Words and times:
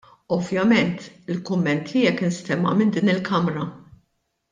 Ovvjament 0.35 1.03
il-kumment 1.33 1.83
tiegħek 1.91 2.25
instema' 2.29 2.73
minn 2.81 2.95
din 2.97 3.13
il-Kamra. 3.15 3.67